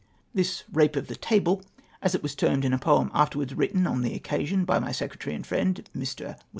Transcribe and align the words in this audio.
This 0.33 0.63
"Eape 0.73 0.95
of 0.95 1.09
the 1.09 1.15
Table," 1.15 1.61
as 2.01 2.15
it 2.15 2.23
was 2.23 2.33
termed 2.33 2.65
in 2.65 2.73
a 2.73 2.79
poem 2.79 3.11
afterwards 3.13 3.53
written 3.53 3.85
on 3.85 4.01
the 4.01 4.15
occasion 4.15 4.65
by 4.65 4.79
my 4.79 4.89
secre 4.89 5.19
tary 5.19 5.35
and 5.35 5.45
friend, 5.45 5.87
Mi\ 5.93 6.07
Wm. 6.19 6.33